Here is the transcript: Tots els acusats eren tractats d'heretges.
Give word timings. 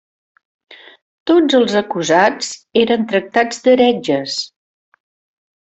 Tots 1.31 1.57
els 1.59 1.75
acusats 1.83 2.49
eren 2.85 3.07
tractats 3.15 3.63
d'heretges. 3.69 4.41